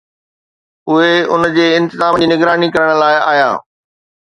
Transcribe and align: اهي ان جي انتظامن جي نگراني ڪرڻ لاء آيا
اهي 0.89 1.23
ان 1.35 1.53
جي 1.57 1.65
انتظامن 1.81 2.19
جي 2.25 2.31
نگراني 2.33 2.67
ڪرڻ 2.75 2.89
لاء 3.03 3.17
آيا 3.31 3.49